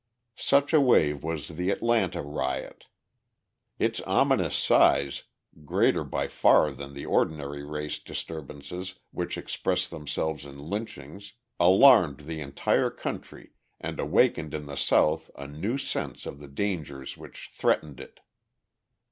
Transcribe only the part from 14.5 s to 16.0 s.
in the South a new